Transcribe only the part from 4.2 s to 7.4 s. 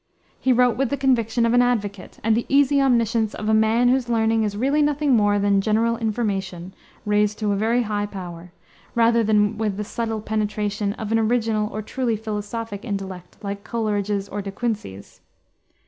is really nothing more than "general information," raised